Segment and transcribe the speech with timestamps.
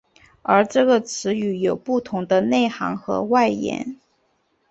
[0.41, 3.99] 而这个词语有不同的内涵和外延。